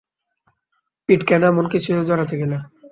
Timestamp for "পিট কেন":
1.09-1.41